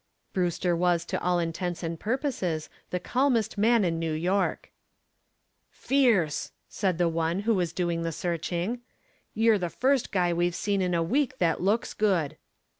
[0.33, 4.71] Brewster was to all intents and purposes the calmest man in New York.
[5.69, 8.81] "Fierce!" said the one who was doing the searching.
[9.35, 12.35] "You're the first guy we've seen in a week that looks good."